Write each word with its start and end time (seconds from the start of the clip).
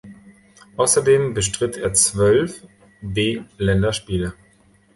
Außerdem 0.77 1.35
bestritt 1.35 1.77
er 1.77 1.93
zwölf 1.93 2.63
B-Länderspiele. 3.03 4.33